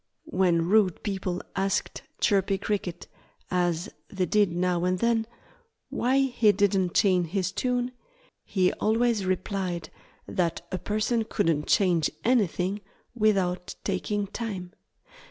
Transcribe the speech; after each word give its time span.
When 0.31 0.63
rude 0.67 1.03
people 1.03 1.43
asked 1.55 2.01
Chirpy 2.19 2.57
Cricket 2.57 3.05
as 3.51 3.87
they 4.09 4.25
did 4.25 4.51
now 4.51 4.83
and 4.83 4.97
then 4.97 5.27
why 5.89 6.17
he 6.21 6.51
didn't 6.51 6.95
change 6.95 7.27
his 7.27 7.51
tune, 7.51 7.91
he 8.43 8.73
always 8.73 9.27
replied 9.27 9.91
that 10.27 10.65
a 10.71 10.79
person 10.79 11.23
couldn't 11.23 11.67
change 11.67 12.09
anything 12.25 12.81
without 13.15 13.75
taking 13.83 14.25
time. 14.25 14.73